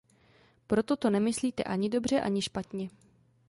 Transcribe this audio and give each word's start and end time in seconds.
Proto 0.67 0.95
to 0.95 1.09
nemyslíte 1.09 1.63
ani 1.63 1.89
dobře 1.89 2.21
ani 2.21 2.41
špatně. 2.41 2.89